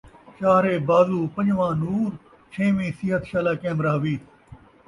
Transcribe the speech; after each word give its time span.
چاہرے 0.37 0.75
بازُو، 0.87 1.19
پنجواں 1.33 1.73
نُور، 1.81 2.11
چھیویں 2.51 2.93
صحت 2.97 3.21
شالا 3.29 3.53
قائم 3.61 3.77
رَہوی 3.85 4.15